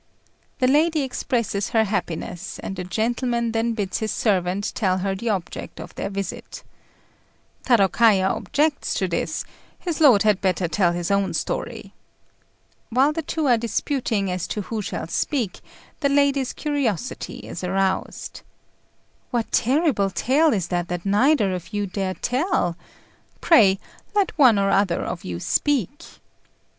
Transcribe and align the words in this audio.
The 0.57 0.67
lady 0.67 1.03
expresses 1.03 1.69
her 1.69 1.83
happiness, 1.83 2.57
and 2.57 2.75
the 2.75 2.83
gentleman 2.83 3.51
then 3.51 3.73
bids 3.73 3.99
his 3.99 4.09
servant 4.09 4.71
tell 4.73 4.97
her 4.97 5.13
the 5.13 5.29
object 5.29 5.79
of 5.79 5.93
their 5.93 6.09
visit. 6.09 6.63
Tarôkaja 7.67 8.27
objects 8.27 8.95
to 8.95 9.07
this; 9.07 9.45
his 9.77 10.01
lord 10.01 10.23
had 10.23 10.41
better 10.41 10.67
tell 10.67 10.93
his 10.93 11.11
own 11.11 11.35
story. 11.35 11.93
While 12.89 13.13
the 13.13 13.21
two 13.21 13.45
are 13.45 13.59
disputing 13.59 14.31
as 14.31 14.47
to 14.47 14.61
who 14.63 14.81
shall 14.81 15.05
speak, 15.07 15.59
the 15.99 16.09
lady's 16.09 16.51
curiosity 16.51 17.37
is 17.47 17.63
aroused. 17.63 18.41
"What 19.29 19.51
terrible 19.51 20.09
tale 20.09 20.51
is 20.51 20.69
this 20.69 20.87
that 20.87 21.05
neither 21.05 21.53
of 21.53 21.73
you 21.73 21.85
dare 21.85 22.15
tell? 22.15 22.75
Pray 23.39 23.77
let 24.15 24.35
one 24.35 24.57
or 24.57 24.71
other 24.71 25.03
of 25.03 25.23
you 25.23 25.39
speak." 25.39 26.03